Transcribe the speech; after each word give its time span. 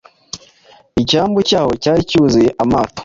Icyambu 1.01 1.39
cyaho 1.49 1.71
cyari 1.83 2.01
cyuzuye 2.09 2.49
amato 2.63 2.99